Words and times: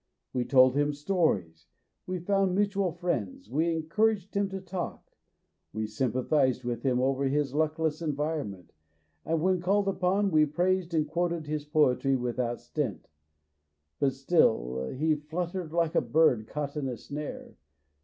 We 0.33 0.45
told 0.45 0.75
him 0.75 0.93
stories, 0.93 1.67
we 2.07 2.17
found 2.17 2.55
mutual 2.55 2.91
friends, 2.91 3.51
we 3.51 3.69
encouraged 3.71 4.35
him 4.35 4.49
to 4.49 4.59
talk, 4.59 5.05
we 5.73 5.85
sympathized 5.85 6.63
with 6.63 6.81
him 6.81 6.99
over 6.99 7.25
his 7.25 7.53
luckless 7.53 8.01
environment, 8.01 8.71
and 9.25 9.37
220 9.37 9.43
MONOLOGUES 9.43 9.43
when 9.45 9.61
called 9.61 9.87
upon 9.95 10.31
we 10.31 10.47
praised 10.47 10.95
and 10.95 11.07
quoted 11.07 11.45
his 11.45 11.65
poetry 11.65 12.15
without 12.15 12.59
stint; 12.59 13.09
but 13.99 14.13
still 14.13 14.89
he 14.89 15.13
fluttered 15.13 15.71
like 15.71 15.93
a 15.93 16.01
bird 16.01 16.47
caught 16.47 16.75
in 16.75 16.87
a 16.87 16.97
snare. 16.97 17.55